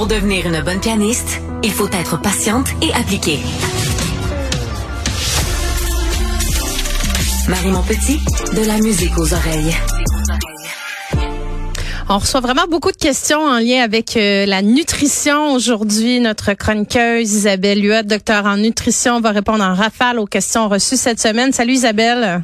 Pour 0.00 0.06
devenir 0.06 0.46
une 0.46 0.62
bonne 0.62 0.80
pianiste, 0.80 1.42
il 1.62 1.70
faut 1.70 1.88
être 1.88 2.18
patiente 2.22 2.68
et 2.80 2.90
appliquée. 2.94 3.38
Marie 7.46 7.70
Montpetit, 7.70 8.18
de 8.56 8.66
la 8.66 8.78
musique 8.78 9.18
aux 9.18 9.34
oreilles. 9.34 9.76
On 12.08 12.16
reçoit 12.16 12.40
vraiment 12.40 12.64
beaucoup 12.66 12.92
de 12.92 12.96
questions 12.96 13.40
en 13.40 13.58
lien 13.58 13.82
avec 13.82 14.16
euh, 14.16 14.46
la 14.46 14.62
nutrition 14.62 15.52
aujourd'hui. 15.52 16.18
Notre 16.18 16.54
chroniqueuse 16.54 17.34
Isabelle 17.34 17.84
Huot, 17.84 18.04
docteur 18.04 18.46
en 18.46 18.56
nutrition, 18.56 19.20
va 19.20 19.32
répondre 19.32 19.62
en 19.62 19.74
rafale 19.74 20.18
aux 20.18 20.24
questions 20.24 20.70
reçues 20.70 20.96
cette 20.96 21.20
semaine. 21.20 21.52
Salut 21.52 21.74
Isabelle. 21.74 22.42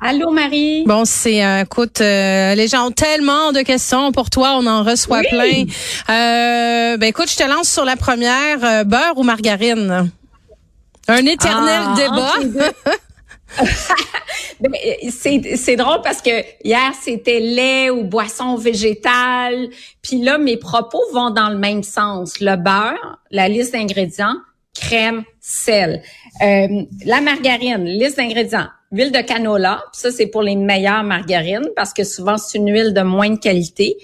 Allô 0.00 0.30
Marie? 0.30 0.84
Bon, 0.86 1.04
c'est 1.04 1.44
euh, 1.44 1.62
écoute, 1.62 2.00
euh, 2.00 2.54
les 2.54 2.68
gens 2.68 2.86
ont 2.86 2.90
tellement 2.92 3.50
de 3.52 3.62
questions 3.62 4.12
pour 4.12 4.30
toi, 4.30 4.56
on 4.56 4.66
en 4.66 4.84
reçoit 4.84 5.22
plein. 5.22 5.64
Euh, 6.08 6.96
ben 6.96 7.06
écoute, 7.06 7.28
je 7.28 7.36
te 7.36 7.42
lance 7.42 7.68
sur 7.68 7.84
la 7.84 7.96
première, 7.96 8.84
beurre 8.84 9.14
ou 9.16 9.24
margarine? 9.24 10.10
Un 11.08 11.26
éternel 11.26 11.82
Ah, 11.84 11.94
débat. 11.96 12.34
Ben, 14.60 14.72
c'est 15.10 15.56
c'est 15.56 15.76
drôle 15.76 16.00
parce 16.02 16.20
que 16.20 16.42
hier 16.64 16.92
c'était 17.00 17.40
lait 17.40 17.90
ou 17.90 18.04
boisson 18.04 18.56
végétale, 18.56 19.68
puis 20.02 20.20
là 20.20 20.36
mes 20.36 20.56
propos 20.56 21.00
vont 21.12 21.30
dans 21.30 21.48
le 21.48 21.58
même 21.58 21.82
sens. 21.82 22.40
Le 22.40 22.56
beurre, 22.56 23.20
la 23.30 23.48
liste 23.48 23.72
d'ingrédients, 23.72 24.34
crème, 24.74 25.22
sel. 25.40 26.02
Euh, 26.42 26.82
la 27.04 27.20
margarine, 27.20 27.84
liste 27.84 28.16
d'ingrédients, 28.16 28.68
huile 28.92 29.12
de 29.12 29.20
canola, 29.20 29.82
puis 29.92 30.00
ça 30.00 30.10
c'est 30.10 30.26
pour 30.26 30.42
les 30.42 30.56
meilleures 30.56 31.04
margarines 31.04 31.68
parce 31.76 31.92
que 31.92 32.04
souvent 32.04 32.38
c'est 32.38 32.58
une 32.58 32.70
huile 32.70 32.94
de 32.94 33.02
moindre 33.02 33.40
qualité. 33.40 33.96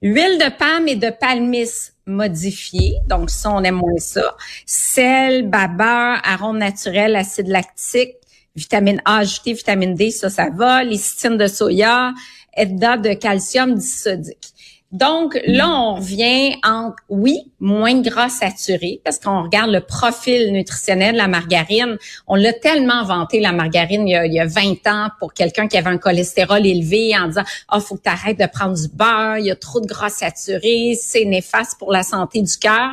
Huile 0.00 0.38
de 0.38 0.56
palme 0.56 0.86
et 0.86 0.94
de 0.94 1.10
palmis 1.10 1.68
modifiée, 2.06 2.94
donc 3.08 3.30
ça 3.30 3.50
on 3.50 3.62
aime 3.64 3.76
moins 3.76 3.98
ça. 3.98 4.36
Sel, 4.64 5.48
babeur, 5.48 6.20
arôme 6.22 6.58
naturel, 6.58 7.16
acide 7.16 7.48
lactique, 7.48 8.14
vitamine 8.54 9.00
A 9.04 9.18
ajoutée, 9.18 9.54
vitamine 9.54 9.94
D, 9.94 10.10
ça, 10.10 10.30
ça 10.30 10.50
va. 10.50 10.84
Lécithine 10.84 11.36
de 11.36 11.46
soya, 11.46 12.12
EDA 12.56 12.96
de 12.96 13.14
calcium 13.14 13.74
disodique. 13.74 14.54
Donc, 14.90 15.38
là, 15.46 15.68
on 15.68 15.96
revient 15.96 16.54
en, 16.64 16.92
oui, 17.10 17.52
moins 17.60 17.92
de 17.92 18.08
gras 18.08 18.30
saturé, 18.30 19.02
parce 19.04 19.18
qu'on 19.18 19.42
regarde 19.42 19.70
le 19.70 19.80
profil 19.80 20.50
nutritionnel 20.50 21.12
de 21.12 21.18
la 21.18 21.28
margarine. 21.28 21.98
On 22.26 22.36
l'a 22.36 22.54
tellement 22.54 23.04
vanté, 23.04 23.38
la 23.38 23.52
margarine, 23.52 24.08
il 24.08 24.12
y 24.12 24.16
a, 24.16 24.24
il 24.24 24.32
y 24.32 24.40
a 24.40 24.46
20 24.46 24.86
ans, 24.86 25.08
pour 25.18 25.34
quelqu'un 25.34 25.68
qui 25.68 25.76
avait 25.76 25.90
un 25.90 25.98
cholestérol 25.98 26.64
élevé, 26.64 27.14
en 27.18 27.28
disant, 27.28 27.44
ah, 27.68 27.80
faut 27.80 27.96
que 27.96 28.02
tu 28.04 28.08
arrêtes 28.08 28.38
de 28.38 28.46
prendre 28.46 28.74
du 28.80 28.88
beurre, 28.88 29.36
il 29.38 29.46
y 29.46 29.50
a 29.50 29.56
trop 29.56 29.80
de 29.80 29.86
gras 29.86 30.08
saturé, 30.08 30.96
c'est 30.98 31.26
néfaste 31.26 31.78
pour 31.78 31.92
la 31.92 32.02
santé 32.02 32.40
du 32.40 32.56
cœur. 32.56 32.92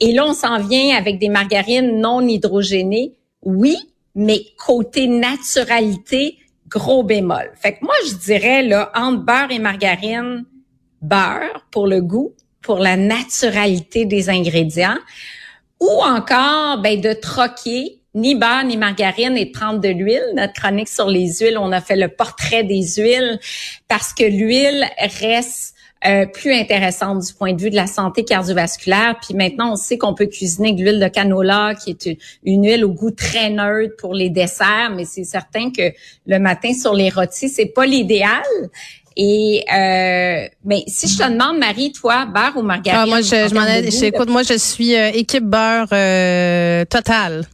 Et 0.00 0.12
là, 0.12 0.26
on 0.26 0.34
s'en 0.34 0.60
vient 0.60 0.96
avec 0.96 1.18
des 1.18 1.28
margarines 1.28 1.98
non 1.98 2.20
hydrogénées. 2.20 3.12
Oui, 3.42 3.76
mais 4.14 4.44
côté 4.64 5.08
naturalité, 5.08 6.38
gros 6.68 7.02
bémol. 7.02 7.50
Fait 7.60 7.72
que 7.72 7.84
moi, 7.84 7.94
je 8.06 8.14
dirais, 8.14 8.62
là, 8.62 8.92
entre 8.94 9.24
beurre 9.24 9.50
et 9.50 9.58
margarine, 9.58 10.44
beurre 11.04 11.66
pour 11.70 11.86
le 11.86 12.00
goût, 12.00 12.34
pour 12.62 12.78
la 12.78 12.96
naturalité 12.96 14.04
des 14.04 14.30
ingrédients, 14.30 14.98
ou 15.80 16.02
encore, 16.02 16.78
ben, 16.78 17.00
de 17.00 17.12
troquer 17.12 18.00
ni 18.14 18.36
beurre 18.36 18.64
ni 18.64 18.76
margarine 18.76 19.36
et 19.36 19.46
de 19.46 19.50
prendre 19.50 19.80
de 19.80 19.88
l'huile. 19.88 20.24
Notre 20.34 20.52
chronique 20.52 20.88
sur 20.88 21.08
les 21.08 21.38
huiles, 21.40 21.58
on 21.58 21.72
a 21.72 21.80
fait 21.80 21.96
le 21.96 22.08
portrait 22.08 22.62
des 22.62 22.82
huiles 22.96 23.38
parce 23.88 24.12
que 24.12 24.24
l'huile 24.24 24.86
reste 25.20 25.74
euh, 26.06 26.26
plus 26.26 26.52
intéressante 26.52 27.26
du 27.26 27.32
point 27.32 27.54
de 27.54 27.60
vue 27.62 27.70
de 27.70 27.76
la 27.76 27.86
santé 27.86 28.24
cardiovasculaire. 28.24 29.16
Puis 29.22 29.34
maintenant, 29.34 29.72
on 29.72 29.76
sait 29.76 29.96
qu'on 29.96 30.12
peut 30.12 30.26
cuisiner 30.26 30.72
de 30.72 30.82
l'huile 30.82 31.00
de 31.00 31.08
canola, 31.08 31.74
qui 31.74 31.90
est 31.90 32.18
une, 32.44 32.66
huile 32.66 32.84
au 32.84 32.90
goût 32.90 33.10
très 33.10 33.48
neutre 33.48 33.96
pour 33.96 34.12
les 34.12 34.28
desserts, 34.28 34.92
mais 34.94 35.06
c'est 35.06 35.24
certain 35.24 35.70
que 35.70 35.92
le 36.26 36.38
matin 36.38 36.74
sur 36.74 36.92
les 36.92 37.08
rôtis, 37.08 37.48
c'est 37.48 37.66
pas 37.66 37.86
l'idéal. 37.86 38.42
Et 39.16 39.64
euh, 39.72 40.48
mais 40.64 40.84
si 40.88 41.08
je 41.08 41.18
te 41.18 41.30
demande, 41.30 41.58
Marie, 41.58 41.92
toi, 41.92 42.26
beurre 42.26 42.56
ou 42.56 42.62
margarine 42.62 43.00
Ah, 43.02 43.06
moi, 43.06 43.20
je, 43.20 43.48
je 43.48 43.54
m'en 43.54 43.64
ai, 43.64 44.06
écoute, 44.06 44.28
moi, 44.28 44.42
je 44.42 44.58
suis 44.58 44.96
euh, 44.96 45.10
équipe 45.12 45.44
beurre 45.44 45.88
euh, 45.92 46.84
totale. 46.84 47.46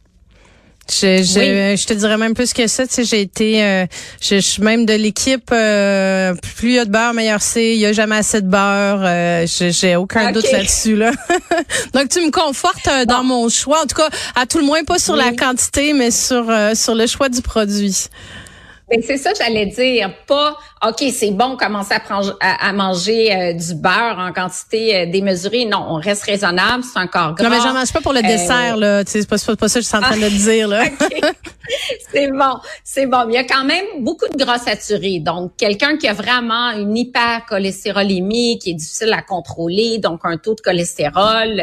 Je, 0.89 1.23
je, 1.23 1.39
oui. 1.39 1.77
je, 1.77 1.85
te 1.85 1.93
dirais 1.93 2.17
même 2.17 2.33
plus 2.33 2.53
que 2.53 2.67
ça. 2.67 2.85
Tu 2.85 2.93
sais, 2.93 3.03
j'ai 3.05 3.21
été, 3.21 3.63
euh, 3.63 3.85
je, 4.19 4.35
je, 4.35 4.39
suis 4.41 4.61
même 4.61 4.85
de 4.85 4.93
l'équipe. 4.93 5.49
Euh, 5.53 6.33
plus 6.57 6.69
il 6.69 6.75
y 6.75 6.79
a 6.79 6.85
de 6.85 6.91
beurre, 6.91 7.13
meilleur 7.13 7.41
c'est. 7.41 7.73
Il 7.73 7.79
y 7.79 7.85
a 7.85 7.93
jamais 7.93 8.17
assez 8.17 8.41
de 8.41 8.47
beurre. 8.47 9.01
Euh, 9.03 9.45
j'ai 9.47 9.95
aucun 9.95 10.25
okay. 10.25 10.33
doute 10.33 10.51
là-dessus 10.51 10.95
là. 10.95 11.11
Donc 11.93 12.09
tu 12.09 12.19
me 12.19 12.31
confortes 12.31 12.87
bon. 12.87 13.05
dans 13.05 13.23
mon 13.23 13.47
choix. 13.47 13.83
En 13.83 13.85
tout 13.85 13.95
cas, 13.95 14.09
à 14.35 14.45
tout 14.45 14.57
le 14.57 14.65
moins 14.65 14.83
pas 14.83 14.99
sur 14.99 15.13
oui. 15.13 15.21
la 15.23 15.31
quantité, 15.31 15.93
mais 15.93 16.11
sur 16.11 16.45
sur 16.73 16.95
le 16.95 17.07
choix 17.07 17.29
du 17.29 17.41
produit. 17.41 18.07
Ben, 18.91 19.01
c'est 19.05 19.17
ça 19.17 19.31
j'allais 19.37 19.67
dire. 19.67 20.13
Pas, 20.27 20.55
OK, 20.85 21.03
c'est 21.13 21.31
bon 21.31 21.55
commencer 21.55 21.93
à, 21.93 21.99
prendre, 22.01 22.37
à, 22.41 22.67
à 22.67 22.73
manger 22.73 23.33
euh, 23.33 23.53
du 23.53 23.73
beurre 23.75 24.17
en 24.19 24.33
quantité 24.33 24.95
euh, 24.97 25.05
démesurée. 25.05 25.65
Non, 25.65 25.85
on 25.89 25.95
reste 25.95 26.23
raisonnable, 26.23 26.83
c'est 26.83 26.99
encore 26.99 27.35
gras. 27.35 27.45
Non, 27.45 27.49
mais 27.49 27.61
j'en 27.61 27.73
mange 27.73 27.93
pas 27.93 28.01
pour 28.01 28.11
le 28.11 28.19
euh... 28.19 28.23
dessert, 28.23 28.75
là. 28.75 29.03
C'est 29.05 29.27
pas, 29.27 29.37
pas, 29.37 29.55
pas 29.55 29.69
ça 29.69 29.79
que 29.79 29.83
je 29.83 29.87
suis 29.87 29.97
en 29.97 30.01
train 30.01 30.17
de 30.17 30.27
dire, 30.27 30.67
là. 30.67 30.83
c'est 32.11 32.31
bon, 32.31 32.57
c'est 32.83 33.05
bon. 33.05 33.27
Il 33.29 33.33
y 33.33 33.37
a 33.37 33.43
quand 33.43 33.63
même 33.63 33.85
beaucoup 33.99 34.27
de 34.27 34.37
gras 34.37 34.59
saturés. 34.59 35.19
Donc, 35.19 35.53
quelqu'un 35.57 35.97
qui 35.97 36.07
a 36.07 36.13
vraiment 36.13 36.71
une 36.71 36.97
hypercholestérolémie 36.97 38.59
qui 38.59 38.71
est 38.71 38.75
difficile 38.75 39.13
à 39.13 39.21
contrôler, 39.21 39.97
donc 39.99 40.21
un 40.23 40.37
taux 40.37 40.55
de 40.55 40.61
cholestérol 40.61 41.61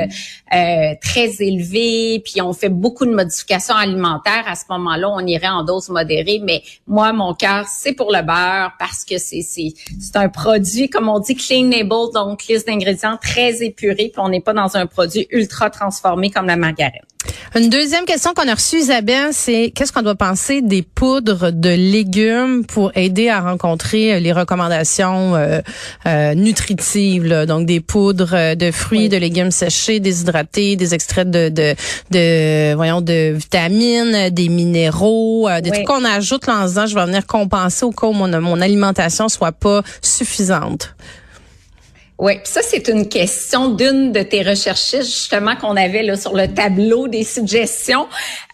euh, 0.55 0.95
très 1.01 1.43
élevé, 1.43 2.23
puis 2.25 2.41
on 2.41 2.53
fait 2.53 2.69
beaucoup 2.69 3.07
de 3.07 3.13
modifications 3.13 3.75
alimentaires, 3.75 4.45
à 4.47 4.55
ce 4.55 4.65
moment-là, 4.71 5.09
on 5.11 5.27
irait 5.27 5.49
en 5.49 5.65
dose 5.65 5.89
modérée. 5.89 6.41
Mais 6.43 6.63
moi, 6.87 7.13
mon 7.13 7.35
cœur, 7.35 7.67
c'est 7.69 7.93
pour 7.93 8.13
le 8.13 8.23
beurre 8.23 8.73
parce 8.79 9.05
que 9.05 9.19
c'est 9.19 9.43
c'est 9.43 9.73
c'est 9.99 10.17
un 10.17 10.29
produit 10.29 10.89
comme 10.89 11.09
on 11.09 11.19
dit 11.19 11.35
clean 11.35 11.69
label 11.71 12.13
donc 12.13 12.47
liste 12.47 12.67
d'ingrédients 12.67 13.19
très 13.21 13.63
épuré 13.63 14.11
puis 14.13 14.21
on 14.21 14.29
n'est 14.29 14.41
pas 14.41 14.53
dans 14.53 14.77
un 14.77 14.87
produit 14.87 15.27
ultra 15.31 15.71
transformé 15.71 16.31
comme 16.31 16.47
la 16.47 16.57
margarine. 16.57 17.08
Une 17.55 17.71
deuxième 17.71 18.05
question 18.05 18.33
qu'on 18.35 18.47
a 18.47 18.55
reçue, 18.55 18.77
Isabelle, 18.77 19.31
c'est 19.33 19.73
qu'est-ce 19.75 19.93
qu'on 19.93 20.03
doit 20.03 20.15
penser 20.15 20.61
des 20.61 20.83
poudres 20.83 21.51
de 21.51 21.71
légumes 21.71 22.65
pour 22.67 22.93
aider 22.95 23.29
à 23.31 23.41
rencontrer 23.41 24.21
les 24.21 24.33
recommandations 24.33 25.35
euh, 25.35 25.61
euh, 26.07 26.35
nutritives, 26.35 27.25
là? 27.25 27.47
donc 27.47 27.67
des 27.67 27.81
poudres 27.81 28.55
de 28.55 28.71
fruits, 28.71 28.99
oui. 28.99 29.09
de 29.09 29.17
légumes 29.17 29.51
séchés, 29.51 29.99
déshydratés, 29.99 30.77
des 30.77 30.95
extraits 30.95 31.31
de, 31.31 31.49
de, 31.49 31.75
de 32.11 32.75
voyons 32.75 33.01
de 33.01 33.33
vitamines, 33.33 34.29
des 34.31 34.49
minéraux, 34.49 35.49
euh, 35.49 35.61
des 35.61 35.71
oui. 35.71 35.77
trucs 35.77 35.87
qu'on 35.87 36.05
ajoute 36.05 36.47
là, 36.47 36.59
en 36.63 36.67
disant 36.67 36.87
je 36.87 36.95
vais 36.95 37.07
venir 37.07 37.27
compenser 37.27 37.85
au 37.85 37.93
cas 37.93 38.09
où 38.09 38.13
mon, 38.13 38.41
mon 38.41 38.61
alimentation 38.61 39.29
soit 39.29 39.53
pas 39.53 39.83
suffisante. 40.03 40.95
Oui, 42.19 42.41
ça, 42.43 42.63
c'est 42.63 42.89
une 42.89 43.09
question 43.09 43.69
d'une 43.69 44.11
de 44.11 44.23
tes 44.23 44.43
recherchistes, 44.43 45.05
justement, 45.05 45.55
qu'on 45.55 45.77
avait 45.77 46.03
là 46.03 46.17
sur 46.17 46.35
le 46.35 46.53
tableau 46.53 47.07
des 47.07 47.23
suggestions. 47.23 48.09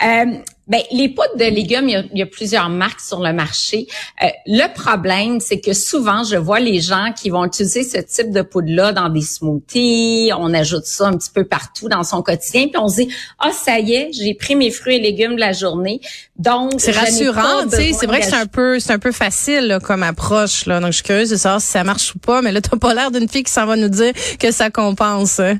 Euh, 0.05 0.37
ben, 0.67 0.81
les 0.91 1.11
poudres 1.11 1.37
de 1.37 1.45
légumes, 1.45 1.89
il 1.91 1.93
y, 1.93 1.97
a, 1.97 2.05
il 2.13 2.19
y 2.19 2.23
a 2.23 2.27
plusieurs 2.27 2.71
marques 2.71 3.01
sur 3.01 3.21
le 3.21 3.35
marché. 3.35 3.87
Euh, 4.23 4.29
le 4.47 4.73
problème, 4.73 5.39
c'est 5.41 5.61
que 5.61 5.75
souvent, 5.75 6.25
je 6.25 6.37
vois 6.37 6.59
les 6.59 6.81
gens 6.81 7.13
qui 7.15 7.29
vont 7.29 7.45
utiliser 7.45 7.83
ce 7.83 7.99
type 7.99 8.31
de 8.31 8.41
poudre-là 8.41 8.93
dans 8.93 9.11
des 9.11 9.21
smoothies. 9.21 10.31
On 10.39 10.55
ajoute 10.55 10.87
ça 10.87 11.09
un 11.09 11.19
petit 11.19 11.31
peu 11.31 11.45
partout 11.45 11.91
dans 11.91 12.03
son 12.03 12.23
quotidien. 12.23 12.69
Puis 12.69 12.79
on 12.79 12.89
se 12.89 13.03
dit, 13.03 13.09
ah, 13.41 13.51
ça 13.53 13.79
y 13.79 13.93
est, 13.93 14.11
j'ai 14.13 14.33
pris 14.33 14.57
mes 14.57 14.71
fruits 14.71 14.97
et 14.97 15.01
légumes 15.01 15.35
de 15.35 15.41
la 15.41 15.53
journée. 15.53 16.01
Donc, 16.37 16.73
c'est 16.79 16.93
rassurant, 16.93 17.65
tu 17.65 17.77
sais. 17.77 17.93
C'est 17.93 18.07
vrai 18.07 18.21
que 18.21 18.27
c'est 18.27 18.35
un 18.35 18.47
peu, 18.47 18.81
c'est 18.81 18.95
un 18.95 18.99
peu 18.99 19.13
facile 19.13 19.67
là, 19.67 19.81
comme 19.81 20.03
approche. 20.03 20.65
Là. 20.65 20.81
Donc, 20.81 20.93
je 20.93 20.97
suis 20.97 21.05
curieuse 21.05 21.29
de 21.29 21.37
savoir 21.37 21.61
si 21.61 21.69
ça 21.69 21.85
marche 21.85 22.15
ou 22.15 22.19
pas. 22.19 22.41
Mais 22.41 22.53
là, 22.53 22.63
t'as 22.63 22.79
pas 22.79 22.95
l'air 22.95 23.11
d'une 23.11 23.29
fille 23.29 23.43
qui 23.45 23.53
s'en 23.53 23.67
va 23.67 23.77
nous 23.77 23.91
dire 23.91 24.15
que 24.39 24.51
ça 24.51 24.71
compense. 24.71 25.41
Hein. 25.41 25.59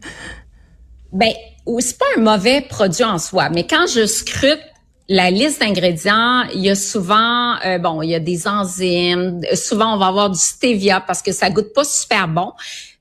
Ben, 1.13 1.33
c'est 1.79 1.99
pas 1.99 2.07
un 2.17 2.21
mauvais 2.21 2.63
produit 2.63 3.05
en 3.05 3.19
soi. 3.19 3.51
Mais 3.51 3.67
quand 3.67 3.87
je 3.87 4.07
scrute 4.07 4.61
la 5.09 5.31
liste 5.31 5.61
d'ingrédients, 5.61 6.45
il 6.55 6.63
y 6.63 6.71
a 6.71 6.75
souvent, 6.75 7.57
euh, 7.65 7.79
bon, 7.79 8.01
il 8.03 8.11
y 8.11 8.15
a 8.15 8.21
des 8.21 8.49
enzymes. 8.49 9.41
Souvent, 9.55 9.95
on 9.95 9.99
va 9.99 10.07
avoir 10.07 10.31
du 10.31 10.39
stevia 10.39 11.01
parce 11.01 11.21
que 11.21 11.33
ça 11.33 11.51
goûte 11.51 11.73
pas 11.75 11.85
super 11.85 12.27
bon. 12.27 12.53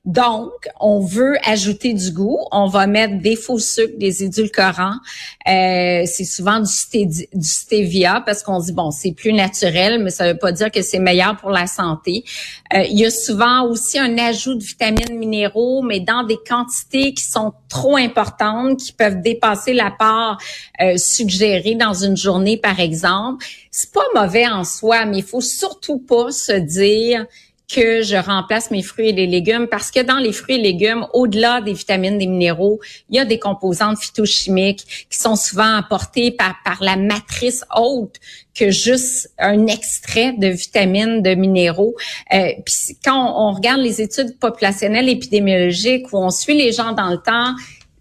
Donc, 0.04 0.68
on 0.80 1.00
veut 1.00 1.36
ajouter 1.44 1.94
du 1.94 2.10
goût. 2.12 2.38
On 2.52 2.66
va 2.66 2.86
mettre 2.86 3.22
des 3.22 3.36
faux 3.36 3.58
sucres, 3.58 3.96
des 3.96 4.22
édulcorants. 4.22 4.96
Euh, 5.48 6.02
c'est 6.04 6.24
souvent 6.24 6.60
du, 6.60 7.06
du, 7.06 7.48
stevia 7.48 8.22
parce 8.26 8.42
qu'on 8.42 8.58
dit, 8.58 8.72
bon, 8.72 8.90
c'est 8.90 9.12
plus 9.12 9.32
naturel, 9.32 10.04
mais 10.04 10.10
ça 10.10 10.30
veut 10.30 10.38
pas 10.38 10.52
dire 10.52 10.70
que 10.70 10.82
c'est 10.82 10.98
meilleur 10.98 11.38
pour 11.38 11.48
la 11.48 11.66
santé. 11.66 12.22
Euh, 12.74 12.82
il 12.82 12.98
y 12.98 13.06
a 13.06 13.10
souvent 13.10 13.66
aussi 13.66 13.98
un 13.98 14.18
ajout 14.18 14.56
de 14.56 14.62
vitamines 14.62 15.16
minéraux, 15.16 15.80
mais 15.80 16.00
dans 16.00 16.22
des 16.22 16.38
quantités 16.46 17.14
qui 17.14 17.24
sont 17.24 17.54
trop 17.70 17.96
importantes, 17.96 18.80
qui 18.80 18.92
peuvent 18.92 19.22
dépasser 19.22 19.72
la 19.72 19.90
part 19.90 20.36
euh, 20.82 20.98
suggérée 20.98 21.76
dans 21.76 21.94
une 21.94 22.16
journée, 22.16 22.58
par 22.58 22.78
exemple. 22.78 23.46
C'est 23.70 23.90
pas 23.90 24.04
mauvais 24.14 24.46
en 24.46 24.64
soi, 24.64 25.06
mais 25.06 25.18
il 25.18 25.24
faut 25.24 25.40
surtout 25.40 25.98
pas 25.98 26.30
se 26.30 26.52
dire 26.52 27.24
que 27.74 28.02
je 28.02 28.16
remplace 28.16 28.70
mes 28.70 28.82
fruits 28.82 29.08
et 29.08 29.12
les 29.12 29.26
légumes 29.26 29.66
parce 29.66 29.90
que 29.90 30.00
dans 30.00 30.18
les 30.18 30.32
fruits 30.32 30.56
et 30.56 30.62
légumes, 30.62 31.06
au-delà 31.12 31.60
des 31.60 31.72
vitamines, 31.72 32.18
des 32.18 32.26
minéraux, 32.26 32.80
il 33.10 33.16
y 33.16 33.18
a 33.18 33.24
des 33.24 33.38
composantes 33.38 33.98
phytochimiques 33.98 35.06
qui 35.10 35.18
sont 35.18 35.34
souvent 35.34 35.76
apportées 35.76 36.30
par, 36.30 36.54
par 36.64 36.82
la 36.82 36.96
matrice 36.96 37.64
haute 37.76 38.20
que 38.54 38.70
juste 38.70 39.30
un 39.38 39.66
extrait 39.66 40.32
de 40.38 40.46
vitamines, 40.46 41.22
de 41.22 41.34
minéraux. 41.34 41.96
Euh, 42.32 42.52
puis 42.64 42.96
quand 43.04 43.16
on, 43.16 43.48
on 43.48 43.52
regarde 43.52 43.80
les 43.80 44.00
études 44.00 44.38
populationnelles 44.38 45.08
épidémiologiques 45.08 46.12
où 46.12 46.18
on 46.18 46.30
suit 46.30 46.56
les 46.56 46.70
gens 46.70 46.92
dans 46.92 47.10
le 47.10 47.18
temps, 47.18 47.54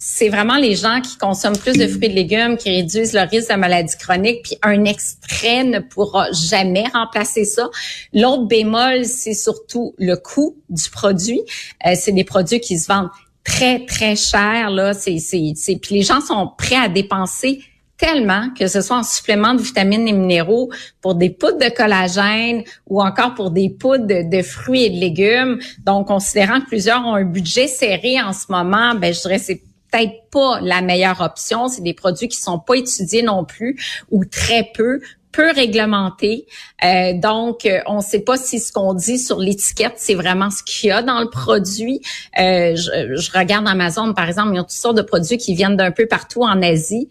c'est 0.05 0.27
vraiment 0.27 0.57
les 0.57 0.75
gens 0.75 0.99
qui 0.99 1.17
consomment 1.17 1.57
plus 1.57 1.77
de 1.77 1.87
fruits 1.87 2.07
et 2.07 2.09
de 2.09 2.13
légumes 2.13 2.57
qui 2.57 2.69
réduisent 2.69 3.13
leur 3.13 3.29
risque 3.29 3.49
de 3.49 3.55
maladie 3.55 3.95
chronique, 3.97 4.41
puis 4.43 4.57
un 4.61 4.83
extrait 4.83 5.63
ne 5.63 5.79
pourra 5.79 6.29
jamais 6.33 6.83
remplacer 6.93 7.45
ça. 7.45 7.69
L'autre 8.11 8.45
bémol, 8.45 9.05
c'est 9.05 9.33
surtout 9.33 9.95
le 9.97 10.17
coût 10.17 10.57
du 10.67 10.89
produit. 10.89 11.39
Euh, 11.85 11.93
c'est 11.97 12.11
des 12.11 12.25
produits 12.25 12.59
qui 12.59 12.77
se 12.77 12.87
vendent 12.87 13.11
très 13.45 13.85
très 13.85 14.17
cher 14.17 14.71
là, 14.71 14.93
c'est 14.93 15.19
c'est 15.19 15.75
puis 15.81 15.95
les 15.95 16.01
gens 16.01 16.19
sont 16.19 16.51
prêts 16.57 16.75
à 16.75 16.89
dépenser 16.89 17.61
tellement 17.97 18.49
que 18.59 18.67
ce 18.67 18.81
soit 18.81 18.97
en 18.97 19.03
supplément 19.03 19.53
de 19.53 19.61
vitamines 19.61 20.05
et 20.09 20.13
minéraux 20.13 20.69
pour 21.01 21.15
des 21.15 21.29
poudres 21.29 21.59
de 21.59 21.73
collagène 21.73 22.63
ou 22.87 23.01
encore 23.01 23.35
pour 23.35 23.51
des 23.51 23.69
poudres 23.69 24.07
de, 24.07 24.41
fruits 24.41 24.83
et 24.83 24.89
de 24.89 24.97
légumes. 24.97 25.59
Donc, 25.85 26.07
considérant 26.07 26.59
que 26.59 26.65
plusieurs 26.65 27.05
ont 27.05 27.15
un 27.15 27.23
budget 27.23 27.67
serré 27.67 28.21
en 28.21 28.33
ce 28.33 28.45
moment, 28.49 28.95
ben 28.95 29.13
je 29.13 29.21
dirais 29.21 29.39
c'est 29.39 29.61
peut-être 29.93 30.29
pas 30.31 30.59
la 30.61 30.81
meilleure 30.81 31.21
option. 31.21 31.67
C'est 31.67 31.83
des 31.83 31.93
produits 31.93 32.27
qui 32.27 32.37
sont 32.37 32.59
pas 32.59 32.75
étudiés 32.75 33.21
non 33.21 33.45
plus 33.45 34.03
ou 34.11 34.25
très 34.25 34.71
peu 34.73 34.99
peu 35.33 35.51
réglementés. 35.51 36.45
Euh, 36.85 37.13
donc, 37.15 37.65
euh, 37.65 37.79
on 37.87 37.97
ne 37.97 38.01
sait 38.01 38.19
pas 38.19 38.37
si 38.37 38.59
ce 38.59 38.71
qu'on 38.71 38.93
dit 38.93 39.17
sur 39.17 39.39
l'étiquette, 39.39 39.95
c'est 39.97 40.13
vraiment 40.13 40.49
ce 40.51 40.63
qu'il 40.63 40.89
y 40.89 40.91
a 40.91 41.01
dans 41.01 41.19
le 41.19 41.29
produit. 41.29 42.01
Euh, 42.39 42.75
je, 42.75 43.15
je, 43.15 43.31
regarde 43.37 43.67
Amazon, 43.67 44.13
par 44.13 44.27
exemple, 44.27 44.49
il 44.53 44.57
y 44.57 44.59
a 44.59 44.61
toutes 44.61 44.71
sortes 44.71 44.95
de 44.95 45.01
produits 45.01 45.37
qui 45.37 45.55
viennent 45.55 45.75
d'un 45.75 45.89
peu 45.89 46.05
partout 46.05 46.43
en 46.43 46.61
Asie. 46.61 47.09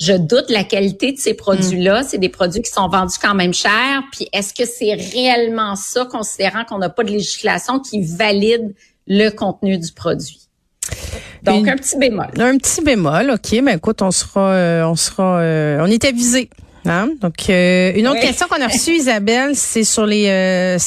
Je 0.00 0.14
doute 0.14 0.50
la 0.50 0.64
qualité 0.64 1.12
de 1.12 1.18
ces 1.18 1.34
produits-là. 1.34 2.02
Mm. 2.02 2.06
C'est 2.08 2.18
des 2.18 2.28
produits 2.28 2.60
qui 2.60 2.72
sont 2.72 2.88
vendus 2.88 3.18
quand 3.22 3.34
même 3.34 3.54
cher. 3.54 4.02
Puis, 4.10 4.28
est-ce 4.32 4.52
que 4.52 4.64
c'est 4.64 4.94
réellement 4.94 5.76
ça, 5.76 6.04
considérant 6.06 6.64
qu'on 6.64 6.78
n'a 6.78 6.88
pas 6.88 7.04
de 7.04 7.10
législation 7.10 7.78
qui 7.78 8.02
valide 8.02 8.74
le 9.06 9.30
contenu 9.30 9.78
du 9.78 9.92
produit? 9.92 10.40
Donc, 11.42 11.68
un 11.68 11.76
petit 11.76 11.96
bémol. 11.96 12.28
Un 12.38 12.58
petit 12.58 12.82
bémol, 12.82 13.30
OK. 13.30 13.52
Mais 13.52 13.62
ben, 13.62 13.76
écoute, 13.76 14.02
on 14.02 14.10
sera, 14.10 14.50
euh, 14.50 14.84
on 14.84 14.96
sera, 14.96 15.38
euh, 15.40 15.78
on 15.80 15.86
est 15.86 16.04
avisé. 16.04 16.50
Hein? 16.86 17.10
Donc, 17.20 17.34
euh, 17.50 17.92
une 17.94 18.08
autre 18.08 18.20
question 18.20 18.46
qu'on 18.48 18.62
a 18.62 18.66
reçue, 18.66 18.92
Isabelle, 18.92 19.54
c'est 19.54 19.84
sur 19.84 20.06
les 20.06 20.26
euh, 20.28 20.78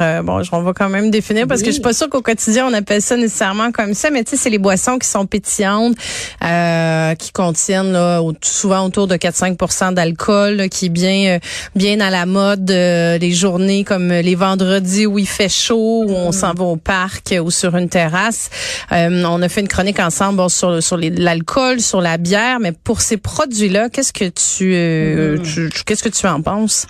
Euh, 0.00 0.22
bon, 0.22 0.42
on 0.52 0.62
va 0.62 0.72
quand 0.72 0.88
même 0.88 1.10
définir 1.10 1.46
parce 1.46 1.60
que 1.60 1.68
je 1.68 1.72
suis 1.72 1.82
pas 1.82 1.92
sûre 1.92 2.08
qu'au 2.08 2.22
quotidien, 2.22 2.66
on 2.66 2.72
appelle 2.72 3.00
ça 3.00 3.16
nécessairement 3.16 3.70
comme 3.70 3.94
ça, 3.94 4.10
mais 4.10 4.24
tu 4.24 4.30
sais, 4.30 4.36
c'est 4.36 4.50
les 4.50 4.58
boissons 4.58 4.98
qui 4.98 5.08
sont 5.08 5.26
pétillantes, 5.26 5.94
euh, 6.44 7.14
qui 7.14 7.30
contiennent 7.30 7.92
là, 7.92 8.20
souvent 8.42 8.84
autour 8.84 9.06
de 9.06 9.16
4-5 9.16 9.94
d'alcool, 9.94 10.68
qui 10.68 10.86
est 10.86 10.90
bien, 10.90 11.36
euh, 11.36 11.38
bien 11.76 12.00
à 12.00 12.10
la 12.10 12.26
mode 12.26 12.70
les 12.70 13.32
journées 13.32 13.84
comme 13.84 14.08
les 14.08 14.34
vendredis 14.34 15.06
où 15.06 15.18
il 15.18 15.28
fait 15.28 15.48
chaud, 15.48 16.04
où 16.06 16.12
on 16.12 16.32
s'en 16.32 16.52
va 16.54 16.64
au 16.64 16.76
parc 16.76 17.34
ou 17.40 17.50
sur 17.50 17.76
une 17.76 17.88
terrasse. 17.88 18.50
on 18.90 19.42
a 19.42 19.48
fait 19.48 19.60
une 19.60 19.68
chronique 19.68 20.00
ensemble 20.00 20.38
bon, 20.38 20.48
sur, 20.48 20.82
sur 20.82 20.96
l'alcool, 20.96 21.80
sur 21.80 22.00
la 22.00 22.16
bière, 22.16 22.58
mais 22.60 22.72
pour 22.72 23.00
ces 23.00 23.16
produits-là, 23.16 23.88
qu'est-ce 23.88 24.12
que 24.12 24.28
tu 24.28 24.79
euh, 24.80 25.68
qu'est-ce 25.84 26.02
que 26.02 26.08
tu 26.08 26.26
en 26.26 26.42
penses? 26.42 26.86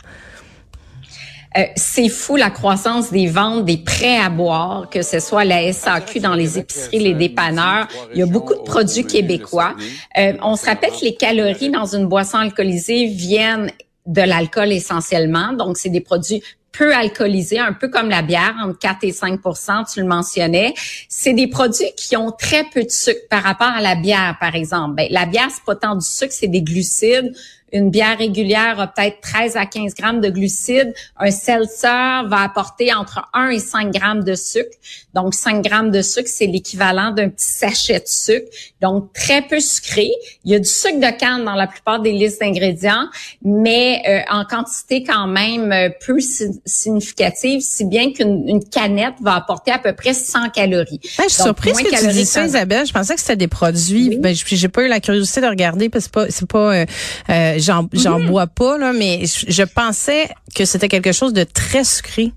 Euh, 1.58 1.62
c'est 1.74 2.08
fou 2.08 2.36
la 2.36 2.50
croissance 2.50 3.10
des 3.10 3.26
ventes 3.26 3.64
des 3.64 3.78
prêts 3.78 4.18
à 4.18 4.30
boire, 4.30 4.88
que 4.88 5.02
ce 5.02 5.18
soit 5.18 5.44
la 5.44 5.72
SAQ 5.72 6.20
dans 6.20 6.34
les 6.34 6.58
épiceries, 6.58 7.00
les 7.00 7.14
dépanneurs. 7.14 7.88
Il 8.12 8.20
y 8.20 8.22
a 8.22 8.26
beaucoup 8.26 8.54
de 8.54 8.60
produits 8.60 9.04
québécois. 9.04 9.74
Euh, 10.16 10.34
on 10.42 10.54
se 10.54 10.66
rappelle 10.66 10.90
que 10.90 11.04
les 11.04 11.16
calories 11.16 11.70
dans 11.70 11.96
une 11.96 12.06
boisson 12.06 12.38
alcoolisée 12.38 13.06
viennent 13.06 13.72
de 14.06 14.22
l'alcool 14.22 14.72
essentiellement. 14.72 15.52
Donc, 15.52 15.76
c'est 15.76 15.88
des 15.88 16.00
produits 16.00 16.42
peu 16.72 16.94
alcoolisés, 16.94 17.58
un 17.58 17.72
peu 17.72 17.88
comme 17.88 18.08
la 18.08 18.22
bière, 18.22 18.54
entre 18.62 18.78
4 18.78 18.98
et 19.02 19.10
5% 19.10 19.92
tu 19.92 20.00
le 20.00 20.06
mentionnais. 20.06 20.74
C'est 21.08 21.32
des 21.32 21.48
produits 21.48 21.92
qui 21.96 22.16
ont 22.16 22.30
très 22.30 22.64
peu 22.72 22.84
de 22.84 22.90
sucre 22.90 23.20
par 23.28 23.42
rapport 23.42 23.72
à 23.74 23.80
la 23.80 23.96
bière, 23.96 24.36
par 24.40 24.54
exemple. 24.54 24.94
Ben, 24.94 25.08
la 25.10 25.26
bière, 25.26 25.48
c'est 25.50 25.64
pas 25.64 25.74
tant 25.74 25.96
du 25.96 26.06
sucre, 26.06 26.32
c'est 26.32 26.48
des 26.48 26.62
glucides. 26.62 27.34
Une 27.72 27.90
bière 27.90 28.18
régulière 28.18 28.80
a 28.80 28.86
peut-être 28.86 29.20
13 29.20 29.56
à 29.56 29.66
15 29.66 29.94
grammes 29.94 30.20
de 30.20 30.28
glucides. 30.28 30.92
Un 31.16 31.30
seltzer 31.30 32.24
va 32.26 32.42
apporter 32.44 32.92
entre 32.92 33.28
1 33.32 33.48
et 33.50 33.58
5 33.58 33.92
grammes 33.92 34.24
de 34.24 34.34
sucre. 34.34 34.70
Donc, 35.14 35.34
5 35.34 35.62
grammes 35.62 35.90
de 35.90 36.02
sucre, 36.02 36.28
c'est 36.28 36.46
l'équivalent 36.46 37.10
d'un 37.10 37.28
petit 37.28 37.46
sachet 37.46 38.00
de 38.00 38.06
sucre. 38.06 38.46
Donc, 38.80 39.12
très 39.12 39.42
peu 39.42 39.60
sucré. 39.60 40.10
Il 40.44 40.52
y 40.52 40.54
a 40.54 40.58
du 40.58 40.68
sucre 40.68 40.98
de 40.98 41.18
canne 41.18 41.44
dans 41.44 41.54
la 41.54 41.66
plupart 41.66 42.00
des 42.00 42.12
listes 42.12 42.40
d'ingrédients, 42.40 43.06
mais 43.42 44.02
euh, 44.08 44.20
en 44.30 44.44
quantité 44.44 45.02
quand 45.02 45.26
même 45.26 45.72
euh, 45.72 45.88
peu 46.04 46.18
significative, 46.64 47.60
si 47.60 47.84
bien 47.84 48.12
qu'une 48.12 48.62
canette 48.70 49.14
va 49.20 49.36
apporter 49.36 49.70
à 49.70 49.78
peu 49.78 49.92
près 49.92 50.14
100 50.14 50.50
calories. 50.50 51.00
je 51.02 51.22
suis 51.22 51.42
surprise 51.42 51.76
que 51.78 52.00
tu 52.00 52.12
dis 52.12 52.26
ça, 52.26 52.44
Isabelle. 52.44 52.86
Je 52.86 52.92
pensais 52.92 53.14
que 53.14 53.20
c'était 53.20 53.36
des 53.36 53.48
produits. 53.48 54.16
Ben, 54.18 54.34
j'ai 54.34 54.68
pas 54.68 54.82
eu 54.82 54.88
la 54.88 55.00
curiosité 55.00 55.40
de 55.40 55.46
regarder 55.46 55.88
parce 55.88 56.08
que 56.08 56.10
c'est 56.10 56.12
pas, 56.12 56.30
c'est 56.30 56.48
pas 56.48 56.74
euh, 56.74 57.58
j'en 57.60 57.88
j'en 57.92 58.18
mhm. 58.18 58.28
bois 58.28 58.46
pas 58.46 58.78
là, 58.78 58.92
mais 58.92 59.22
je, 59.26 59.62
pensais 59.62 60.28
que 60.54 60.64
c'était 60.64 60.88
quelque 60.88 61.12
chose 61.12 61.32
de 61.32 61.44
très 61.44 61.84
sucré. 61.84 62.32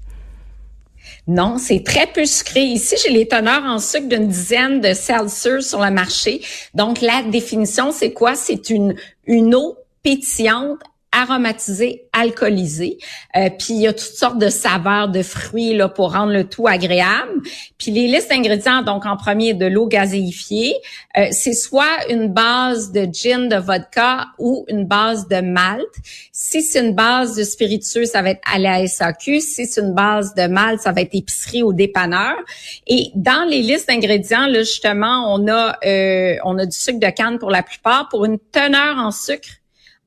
Non, 1.26 1.58
c'est 1.58 1.84
très 1.84 2.08
peu 2.08 2.26
sucré. 2.26 2.62
Ici, 2.62 2.96
j'ai 3.02 3.12
les 3.12 3.28
teneurs 3.28 3.64
en 3.64 3.80
sucre 3.80 4.10
d'une 4.10 4.28
dizaine 4.28 4.82
de 4.82 4.94
Celsius 4.94 5.70
sur 5.70 5.84
le 5.84 5.90
marché. 5.90 6.42
Donc, 6.74 7.00
la 7.00 7.24
définition, 7.24 7.94
c'est 7.94 8.12
quoi? 8.12 8.36
C'est 8.36 8.70
une, 8.70 8.96
une 9.26 9.56
eau 9.56 9.78
pétillante 10.04 10.80
aromatisé, 11.14 12.06
alcoolisé. 12.12 12.98
Euh, 13.36 13.50
puis 13.50 13.76
il 13.76 13.82
y 13.82 13.88
a 13.88 13.94
toutes 13.94 14.16
sortes 14.16 14.38
de 14.38 14.50
saveurs 14.50 15.10
de 15.10 15.22
fruits 15.22 15.76
là 15.76 15.88
pour 15.88 16.14
rendre 16.14 16.34
le 16.34 16.44
tout 16.44 16.68
agréable. 16.68 17.42
Puis 17.78 17.92
les 17.92 18.08
listes 18.08 18.30
d'ingrédients, 18.30 18.82
donc 18.82 19.06
en 19.06 19.16
premier 19.16 19.54
de 19.54 19.66
l'eau 19.66 19.88
gazéifiée, 19.88 20.76
euh, 21.18 21.28
c'est 21.32 21.54
soit 21.54 22.10
une 22.10 22.28
base 22.28 22.92
de 22.92 23.08
gin, 23.12 23.48
de 23.48 23.56
vodka 23.56 24.28
ou 24.40 24.66
une 24.68 24.86
base 24.86 25.28
de 25.28 25.42
malt. 25.42 25.88
Si 26.32 26.62
c'est 26.62 26.80
une 26.80 26.96
base 26.96 27.36
de 27.36 27.44
spiritueux, 27.44 28.06
ça 28.06 28.22
va 28.22 28.32
être 28.32 28.42
à 28.52 28.60
la. 28.60 28.74
Si 28.88 29.42
c'est 29.42 29.82
une 29.82 29.94
base 29.94 30.34
de 30.34 30.48
malt, 30.48 30.82
ça 30.82 30.92
va 30.92 31.02
être 31.02 31.14
épicerie 31.14 31.64
ou 31.64 31.74
dépanneur. 31.74 32.36
Et 32.88 33.12
dans 33.16 33.48
les 33.48 33.62
listes 33.62 33.88
d'ingrédients, 33.88 34.48
là 34.48 34.60
justement, 34.60 35.34
on 35.34 35.48
a 35.48 35.78
euh, 35.86 36.36
on 36.44 36.58
a 36.58 36.66
du 36.66 36.76
sucre 36.76 37.00
de 37.00 37.10
canne 37.10 37.40
pour 37.40 37.52
la 37.52 37.64
plupart. 37.64 38.10
Pour 38.10 38.26
une 38.26 38.40
teneur 38.52 38.98
en 38.98 39.12
sucre 39.12 39.50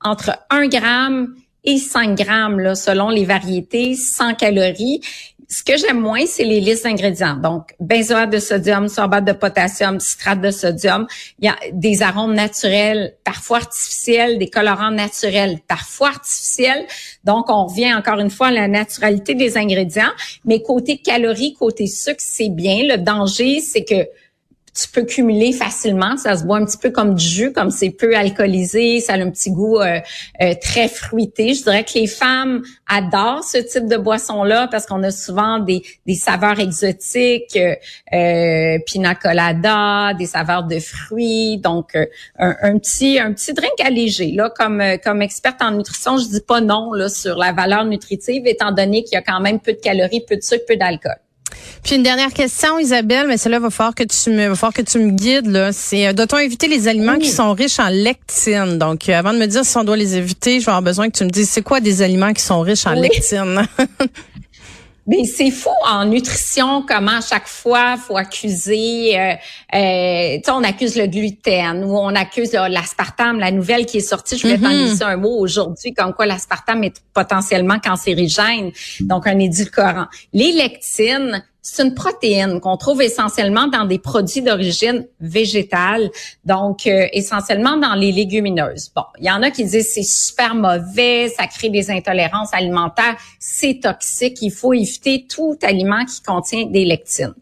entre 0.06 0.38
1 0.50 0.68
gramme 0.68 1.34
et 1.64 1.78
5 1.78 2.16
grammes, 2.16 2.74
selon 2.74 3.10
les 3.10 3.24
variétés, 3.24 3.94
100 3.94 4.34
calories. 4.34 5.00
Ce 5.48 5.62
que 5.62 5.76
j'aime 5.76 6.00
moins, 6.00 6.26
c'est 6.26 6.44
les 6.44 6.60
listes 6.60 6.84
d'ingrédients. 6.84 7.36
Donc, 7.36 7.74
benzoate 7.78 8.30
de 8.30 8.38
sodium, 8.38 8.88
sorbate 8.88 9.24
de 9.24 9.32
potassium, 9.32 10.00
citrate 10.00 10.40
de 10.40 10.50
sodium. 10.50 11.06
Il 11.38 11.44
y 11.44 11.48
a 11.48 11.56
des 11.72 12.02
arômes 12.02 12.34
naturels, 12.34 13.14
parfois 13.22 13.58
artificiels, 13.58 14.38
des 14.38 14.48
colorants 14.48 14.90
naturels, 14.90 15.60
parfois 15.68 16.08
artificiels. 16.08 16.86
Donc, 17.22 17.48
on 17.48 17.66
revient 17.66 17.94
encore 17.94 18.18
une 18.18 18.30
fois 18.30 18.48
à 18.48 18.52
la 18.52 18.66
naturalité 18.66 19.34
des 19.34 19.56
ingrédients. 19.56 20.12
Mais 20.44 20.62
côté 20.62 20.98
calories, 20.98 21.54
côté 21.54 21.86
sucre, 21.86 22.16
c'est 22.18 22.48
bien. 22.48 22.82
Le 22.82 22.96
danger, 22.96 23.60
c'est 23.60 23.84
que 23.84 24.08
tu 24.76 24.88
peux 24.88 25.02
cumuler 25.02 25.52
facilement. 25.52 26.16
Ça 26.18 26.36
se 26.36 26.44
boit 26.44 26.58
un 26.58 26.66
petit 26.66 26.76
peu 26.76 26.90
comme 26.90 27.14
du 27.14 27.24
jus, 27.24 27.52
comme 27.52 27.70
c'est 27.70 27.90
peu 27.90 28.14
alcoolisé, 28.14 29.00
ça 29.00 29.14
a 29.14 29.16
un 29.16 29.30
petit 29.30 29.50
goût 29.50 29.78
euh, 29.78 30.00
euh, 30.42 30.54
très 30.60 30.88
fruité. 30.88 31.54
Je 31.54 31.62
dirais 31.62 31.84
que 31.84 31.98
les 31.98 32.06
femmes 32.06 32.62
adorent 32.86 33.44
ce 33.44 33.58
type 33.58 33.86
de 33.86 33.96
boisson-là 33.96 34.68
parce 34.70 34.86
qu'on 34.86 35.02
a 35.02 35.10
souvent 35.10 35.58
des, 35.60 35.82
des 36.06 36.14
saveurs 36.14 36.60
exotiques, 36.60 37.58
euh, 38.12 38.78
pina 38.86 39.14
colada, 39.14 40.12
des 40.14 40.26
saveurs 40.26 40.64
de 40.64 40.78
fruits. 40.78 41.58
Donc, 41.58 41.94
euh, 41.94 42.04
un, 42.38 42.78
petit 42.78 43.18
un 43.18 43.32
petit 43.32 43.54
drink 43.54 43.80
allégé. 43.82 44.32
Là, 44.32 44.50
comme 44.50 44.82
comme 45.02 45.22
experte 45.22 45.62
en 45.62 45.70
nutrition, 45.72 46.18
je 46.18 46.28
dis 46.28 46.40
pas 46.40 46.60
non 46.60 46.92
là 46.92 47.08
sur 47.08 47.36
la 47.36 47.52
valeur 47.52 47.84
nutritive, 47.84 48.46
étant 48.46 48.72
donné 48.72 49.04
qu'il 49.04 49.14
y 49.14 49.18
a 49.18 49.22
quand 49.22 49.40
même 49.40 49.60
peu 49.60 49.72
de 49.72 49.78
calories, 49.78 50.24
peu 50.26 50.36
de 50.36 50.42
sucre, 50.42 50.64
peu 50.68 50.76
d'alcool. 50.76 51.16
Puis 51.82 51.94
une 51.94 52.02
dernière 52.02 52.32
question, 52.32 52.78
Isabelle, 52.78 53.26
mais 53.28 53.36
celle-là 53.36 53.58
va 53.58 53.70
falloir 53.70 53.94
que 53.94 54.02
tu 54.02 54.30
me, 54.30 54.48
va 54.48 54.54
falloir 54.54 54.72
que 54.72 54.82
tu 54.82 54.98
me 54.98 55.10
guides 55.10 55.46
là. 55.46 55.72
C'est, 55.72 56.08
euh, 56.08 56.12
doit-on 56.12 56.38
éviter 56.38 56.68
les 56.68 56.88
aliments 56.88 57.18
qui 57.18 57.30
sont 57.30 57.52
riches 57.52 57.78
en 57.78 57.88
lectine? 57.88 58.78
Donc, 58.78 59.08
euh, 59.08 59.14
avant 59.18 59.32
de 59.32 59.38
me 59.38 59.46
dire 59.46 59.64
si 59.64 59.76
on 59.76 59.84
doit 59.84 59.96
les 59.96 60.16
éviter, 60.16 60.60
je 60.60 60.66
vais 60.66 60.70
avoir 60.70 60.82
besoin 60.82 61.08
que 61.08 61.16
tu 61.16 61.24
me 61.24 61.30
dises 61.30 61.48
c'est 61.48 61.62
quoi 61.62 61.80
des 61.80 62.02
aliments 62.02 62.32
qui 62.32 62.42
sont 62.42 62.60
riches 62.60 62.86
en 62.86 62.94
lectine? 62.94 63.66
Ben 65.06 65.24
c'est 65.24 65.52
fou 65.52 65.70
en 65.86 66.04
nutrition 66.04 66.82
comment 66.82 67.18
à 67.18 67.20
chaque 67.20 67.46
fois 67.46 67.96
faut 67.96 68.16
accuser 68.16 69.16
euh, 69.18 69.34
euh 69.74 70.38
on 70.48 70.64
accuse 70.64 70.96
le 70.96 71.06
gluten 71.06 71.84
ou 71.84 71.96
on 71.96 72.14
accuse 72.14 72.52
l'aspartame 72.52 73.38
la 73.38 73.52
nouvelle 73.52 73.86
qui 73.86 73.98
est 73.98 74.08
sortie 74.08 74.36
je 74.36 74.48
vais 74.48 74.58
t'en 74.58 74.68
mm-hmm. 74.68 75.04
un 75.04 75.16
mot 75.16 75.38
aujourd'hui 75.38 75.94
comme 75.94 76.12
quoi 76.12 76.26
l'aspartame 76.26 76.82
est 76.82 77.02
potentiellement 77.14 77.78
cancérigène 77.78 78.72
donc 79.00 79.28
un 79.28 79.38
édulcorant 79.38 80.06
les 80.32 80.50
lectines 80.50 81.44
c'est 81.68 81.82
une 81.82 81.94
protéine 81.94 82.60
qu'on 82.60 82.76
trouve 82.76 83.02
essentiellement 83.02 83.66
dans 83.66 83.84
des 83.84 83.98
produits 83.98 84.40
d'origine 84.40 85.04
végétale, 85.18 86.10
donc 86.44 86.86
euh, 86.86 87.08
essentiellement 87.12 87.76
dans 87.76 87.94
les 87.94 88.12
légumineuses. 88.12 88.92
Bon, 88.94 89.02
il 89.18 89.26
y 89.26 89.30
en 89.32 89.42
a 89.42 89.50
qui 89.50 89.64
disent 89.64 89.90
c'est 89.92 90.04
super 90.04 90.54
mauvais, 90.54 91.28
ça 91.28 91.48
crée 91.48 91.68
des 91.68 91.90
intolérances 91.90 92.54
alimentaires, 92.54 93.16
c'est 93.40 93.80
toxique, 93.82 94.38
il 94.42 94.52
faut 94.52 94.74
éviter 94.74 95.26
tout 95.28 95.58
aliment 95.62 96.04
qui 96.04 96.22
contient 96.22 96.66
des 96.66 96.84
lectines. 96.84 97.34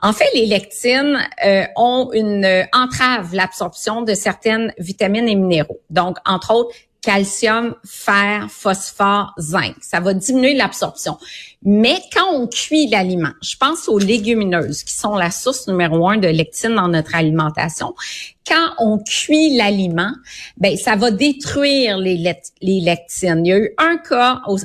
En 0.00 0.12
fait, 0.12 0.28
les 0.34 0.46
lectines 0.46 1.18
euh, 1.44 1.64
ont 1.74 2.10
une 2.12 2.44
euh, 2.44 2.64
entrave 2.72 3.34
l'absorption 3.34 4.02
de 4.02 4.14
certaines 4.14 4.72
vitamines 4.78 5.26
et 5.26 5.34
minéraux. 5.34 5.80
Donc, 5.90 6.18
entre 6.24 6.54
autres, 6.54 6.74
calcium, 7.02 7.74
fer, 7.84 8.48
phosphore, 8.50 9.32
zinc. 9.38 9.74
Ça 9.80 10.00
va 10.00 10.14
diminuer 10.14 10.54
l'absorption. 10.54 11.18
Mais 11.62 12.00
quand 12.14 12.32
on 12.32 12.46
cuit 12.46 12.88
l'aliment, 12.88 13.32
je 13.42 13.56
pense 13.56 13.88
aux 13.88 13.98
légumineuses 13.98 14.82
qui 14.82 14.92
sont 14.92 15.16
la 15.16 15.30
source 15.30 15.68
numéro 15.68 16.08
un 16.08 16.16
de 16.16 16.28
lectine 16.28 16.74
dans 16.74 16.88
notre 16.88 17.14
alimentation. 17.14 17.94
Quand 18.46 18.70
on 18.78 18.98
cuit 18.98 19.56
l'aliment, 19.56 20.12
ben 20.56 20.76
ça 20.76 20.96
va 20.96 21.10
détruire 21.10 21.98
les, 21.98 22.16
les 22.62 22.80
lectines. 22.80 23.44
Il 23.44 23.48
y 23.48 23.52
a 23.52 23.58
eu 23.58 23.70
un 23.78 23.96
cas 23.98 24.42
au, 24.46 24.58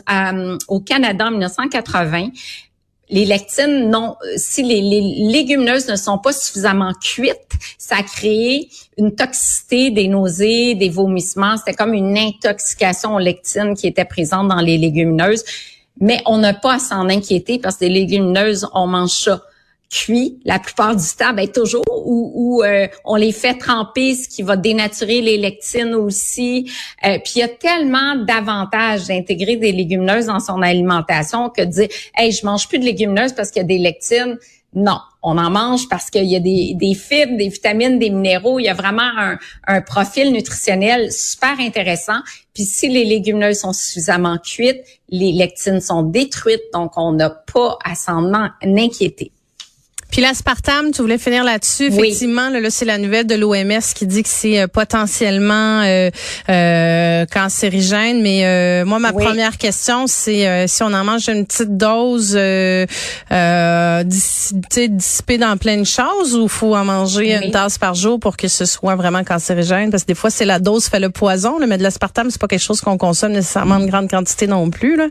au 0.68 0.80
Canada 0.80 1.28
en 1.28 1.32
1980 1.32 2.30
les 3.12 3.25
lectines, 3.25 3.89
non, 3.89 4.15
si 4.38 4.63
les, 4.63 4.82
légumineuses 4.82 5.88
ne 5.88 5.98
sont 5.98 6.18
pas 6.18 6.32
suffisamment 6.32 6.94
cuites, 6.94 7.36
ça 7.77 7.98
a 7.98 8.03
créé 8.03 8.70
une 8.98 9.13
toxicité, 9.13 9.91
des 9.91 10.08
nausées, 10.08 10.75
des 10.75 10.89
vomissements. 10.89 11.58
C'était 11.58 11.74
comme 11.74 11.94
une 11.94 12.18
intoxication 12.18 13.15
aux 13.15 13.20
lectines 13.20 13.75
qui 13.75 13.88
était 13.88 14.06
présente 14.06 14.48
dans 14.48 14.62
les 14.62 14.77
légumineuses. 14.77 15.44
Mais 16.00 16.22
on 16.25 16.38
n'a 16.38 16.53
pas 16.53 16.75
à 16.75 16.80
s'en 16.80 17.10
inquiéter 17.10 17.60
parce 17.60 17.75
que 17.75 17.86
les 17.86 17.91
légumineuses, 17.91 18.68
on 18.74 18.88
mange 18.88 19.12
ça 19.12 19.41
cuit 19.91 20.39
la 20.45 20.57
plupart 20.57 20.95
du 20.95 21.05
temps, 21.17 21.33
ben 21.33 21.48
toujours, 21.50 21.83
ou, 21.88 22.63
euh, 22.63 22.88
on 23.03 23.15
les 23.15 23.33
fait 23.33 23.55
tremper, 23.55 24.15
ce 24.15 24.29
qui 24.29 24.41
va 24.41 24.55
dénaturer 24.55 25.21
les 25.21 25.38
lectines 25.38 25.93
aussi. 25.93 26.71
Euh, 27.05 27.19
puis 27.19 27.33
il 27.36 27.39
y 27.39 27.43
a 27.43 27.50
tellement 27.50 28.15
d'avantages 28.15 29.07
d'intégrer 29.07 29.57
des 29.57 29.74
légumineuses 29.74 30.27
dans 30.27 30.39
son 30.39 30.62
alimentation 30.62 31.50
que 31.50 31.62
de 31.62 31.69
dire, 31.69 31.88
hey, 32.15 32.31
je 32.31 32.45
mange 32.45 32.69
plus 32.69 32.79
de 32.79 32.86
légumineuses 32.86 33.33
parce 33.33 33.51
qu'il 33.51 33.62
y 33.62 33.65
a 33.65 33.67
des 33.67 33.77
lectines. 33.77 34.38
Non, 34.74 35.00
on 35.21 35.38
en 35.38 35.50
mange 35.50 35.89
parce 35.89 36.10
qu'il 36.10 36.24
y 36.24 36.38
a 36.38 36.39
des, 36.39 36.74
des, 36.75 36.93
fibres, 36.93 37.36
des 37.36 37.50
vitamines, 37.50 38.00
des 38.00 38.10
minéraux. 38.10 38.57
Il 38.60 38.63
y 38.63 38.69
a 38.69 38.74
vraiment 38.74 39.01
un, 39.17 39.38
un 39.67 39.81
profil 39.81 40.31
nutritionnel 40.31 41.12
super 41.12 41.60
intéressant. 41.60 42.21
Puis 42.53 42.63
si 42.63 42.88
les 42.88 43.03
légumineuses 43.03 43.60
sont 43.60 43.74
suffisamment 43.74 44.38
cuites, 44.38 44.86
les 45.10 45.33
lectines 45.33 45.81
sont 45.81 46.03
détruites, 46.03 46.63
donc 46.74 46.93
on 46.95 47.12
n'a 47.12 47.29
pas 47.29 47.77
à 47.83 47.95
s'en 47.95 48.31
inquiéter. 48.63 49.33
Puis 50.12 50.22
l'aspartame, 50.22 50.91
tu 50.91 51.01
voulais 51.01 51.18
finir 51.18 51.46
là-dessus. 51.46 51.86
Effectivement, 51.86 52.50
là, 52.50 52.70
c'est 52.70 52.86
la 52.86 52.98
nouvelle 52.98 53.25
de 53.25 53.36
l'OMS 53.36 53.82
qui 53.96 54.06
dit 54.06 54.24
que 54.24 54.30
c'est 54.30 54.60
euh, 54.60 54.68
potentiellement 54.68 55.82
euh, 55.84 56.10
euh, 56.50 57.25
cancérigène. 57.25 58.22
Mais 58.22 58.46
euh, 58.46 58.86
moi, 58.86 59.00
ma 59.00 59.13
première 59.13 59.58
question, 59.58 60.08
c'est 60.08 60.68
si 60.68 60.84
on 60.84 60.94
en 60.94 61.06
mange 61.06 61.30
une 61.30 61.46
petite 61.46 61.77
dose 61.77 62.36
euh, 62.36 64.03
dissipée 64.03 65.38
dans 65.38 65.56
plein 65.58 65.77
de 65.77 65.86
choses 65.86 66.36
ou 66.36 66.50
faut 66.50 66.75
en 66.75 66.84
manger 66.84 67.36
une 67.36 67.51
tasse 67.51 67.77
par 67.77 67.94
jour 67.94 68.20
pour 68.20 68.36
que 68.36 68.50
ce 68.50 68.65
soit 68.65 68.96
vraiment 68.96 69.24
cancérigène? 69.24 69.91
Parce 69.91 70.03
que 70.03 70.08
des 70.08 70.15
fois, 70.15 70.30
c'est 70.30 70.46
la 70.46 70.60
dose 70.60 70.88
fait 70.88 71.00
le 71.00 71.10
poison. 71.10 71.58
Là, 71.58 71.68
mais 71.68 71.77
de 71.77 71.84
l'aspartame, 71.84 72.30
c'est 72.32 72.41
pas 72.41 72.48
quelque 72.48 72.60
chose 72.60 72.82
qu'on 72.82 72.98
consomme 72.98 73.32
nécessairement 73.32 73.75
en 73.75 73.86
grande 73.86 74.10
quantité 74.10 74.46
non 74.46 74.70
plus. 74.70 74.98
Là. 74.98 75.08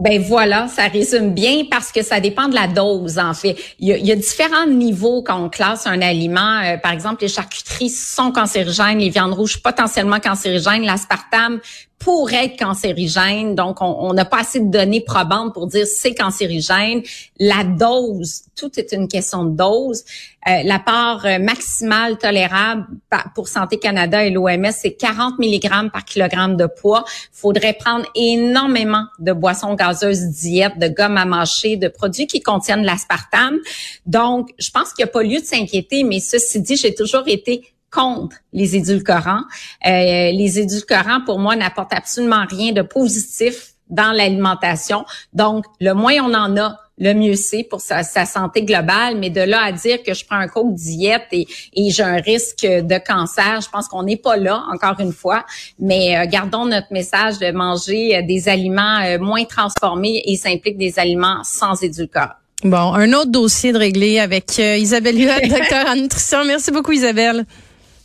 Ben 0.00 0.20
voilà, 0.20 0.66
ça 0.66 0.88
résume 0.88 1.34
bien 1.34 1.66
parce 1.70 1.92
que 1.92 2.02
ça 2.02 2.18
dépend 2.18 2.48
de 2.48 2.54
la 2.54 2.66
dose 2.66 3.16
en 3.18 3.32
fait. 3.32 3.56
Il 3.78 3.88
y 3.88 4.10
a, 4.10 4.16
différents 4.16 4.66
niveaux 4.66 5.22
quand 5.22 5.40
on 5.40 5.48
classe 5.48 5.86
un 5.86 6.02
aliment. 6.02 6.60
Euh, 6.64 6.76
par 6.78 6.90
exemple, 6.90 7.22
les 7.22 7.28
charcuteries 7.28 7.90
sont 7.90 8.32
cancérigènes, 8.32 8.98
les 8.98 9.10
viandes 9.10 9.34
rouges 9.34 9.62
potentiellement 9.62 10.18
cancérigènes, 10.18 10.84
l'aspartame 10.84 11.60
pourrait 12.00 12.46
être 12.46 12.58
cancérigène. 12.58 13.54
Donc, 13.54 13.80
on 13.80 14.12
n'a 14.12 14.24
pas 14.24 14.40
assez 14.40 14.60
de 14.60 14.70
données 14.70 15.00
probantes 15.00 15.54
pour 15.54 15.68
dire 15.68 15.86
c'est 15.86 16.14
cancérigène. 16.14 17.02
La 17.38 17.62
dose, 17.64 18.42
tout 18.56 18.78
est 18.78 18.92
une 18.92 19.08
question 19.08 19.44
de 19.44 19.56
dose. 19.56 20.04
Euh, 20.46 20.62
la 20.64 20.78
part 20.78 21.24
euh, 21.24 21.38
maximale 21.38 22.18
tolérable 22.18 22.86
pour 23.34 23.48
Santé 23.48 23.78
Canada 23.78 24.24
et 24.24 24.30
l'OMS, 24.30 24.72
c'est 24.72 24.94
40 24.94 25.38
mg 25.38 25.90
par 25.90 26.04
kilogramme 26.04 26.56
de 26.56 26.66
poids. 26.66 27.04
Il 27.06 27.38
faudrait 27.38 27.72
prendre 27.72 28.04
énormément 28.14 29.04
de 29.18 29.32
boissons 29.32 29.74
gazeuses 29.74 30.20
diète, 30.20 30.78
de 30.78 30.88
gomme 30.88 31.16
à 31.16 31.24
mâcher, 31.24 31.76
de 31.76 31.88
produits 31.88 32.26
qui 32.26 32.40
contiennent 32.40 32.84
l'aspartame. 32.84 33.58
Donc, 34.06 34.50
je 34.58 34.70
pense 34.70 34.92
qu'il 34.92 35.04
n'y 35.04 35.10
a 35.10 35.12
pas 35.12 35.22
lieu 35.22 35.40
de 35.40 35.46
s'inquiéter, 35.46 36.04
mais 36.04 36.20
ceci 36.20 36.60
dit, 36.60 36.76
j'ai 36.76 36.94
toujours 36.94 37.24
été 37.26 37.74
contre 37.90 38.36
les 38.52 38.76
édulcorants. 38.76 39.44
Euh, 39.86 39.90
les 40.32 40.58
édulcorants, 40.58 41.20
pour 41.24 41.38
moi, 41.38 41.56
n'apportent 41.56 41.94
absolument 41.94 42.44
rien 42.50 42.72
de 42.72 42.82
positif 42.82 43.74
dans 43.88 44.12
l'alimentation. 44.12 45.04
Donc, 45.32 45.64
le 45.80 45.92
moins 45.92 46.14
on 46.22 46.34
en 46.34 46.56
a, 46.56 46.76
le 46.98 47.14
mieux 47.14 47.34
c'est 47.34 47.64
pour 47.64 47.80
sa, 47.80 48.02
santé 48.02 48.62
globale. 48.62 49.16
Mais 49.18 49.30
de 49.30 49.40
là 49.40 49.62
à 49.64 49.72
dire 49.72 50.02
que 50.02 50.14
je 50.14 50.24
prends 50.24 50.38
un 50.38 50.48
coke 50.48 50.74
diète 50.74 51.26
et, 51.32 51.46
j'ai 51.76 52.02
un 52.02 52.16
risque 52.16 52.64
de 52.64 52.98
cancer, 53.04 53.60
je 53.60 53.68
pense 53.68 53.88
qu'on 53.88 54.02
n'est 54.02 54.16
pas 54.16 54.36
là, 54.36 54.64
encore 54.72 55.00
une 55.00 55.12
fois. 55.12 55.44
Mais 55.78 56.16
euh, 56.16 56.26
gardons 56.26 56.66
notre 56.66 56.92
message 56.92 57.38
de 57.38 57.50
manger 57.50 58.16
euh, 58.16 58.22
des 58.22 58.48
aliments 58.48 59.00
moins 59.20 59.44
transformés 59.44 60.22
et 60.26 60.36
s'implique 60.36 60.78
des 60.78 60.98
aliments 60.98 61.42
sans 61.44 61.82
édulcorants. 61.82 62.34
Bon, 62.62 62.94
un 62.94 63.12
autre 63.12 63.30
dossier 63.30 63.72
de 63.72 63.78
régler 63.78 64.18
avec 64.18 64.58
Isabelle 64.58 65.20
Huot, 65.20 65.48
docteur 65.48 65.86
en 65.86 65.96
nutrition. 65.96 66.44
Merci 66.44 66.70
beaucoup, 66.70 66.92
Isabelle. 66.92 67.44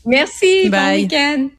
Merci. 0.05 0.69
Bon 0.69 0.93
week-end. 0.95 1.49